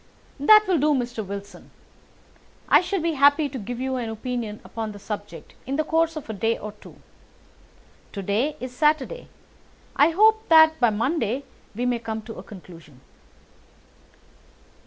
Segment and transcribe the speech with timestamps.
[0.39, 1.23] "That will do, Mr.
[1.23, 1.69] Wilson.
[2.67, 6.15] I shall be happy to give you an opinion upon the subject in the course
[6.15, 6.95] of a day or two.
[8.13, 9.27] To day is Saturday, and
[9.95, 11.43] I hope that by Monday
[11.75, 12.99] we may come to a conclusion."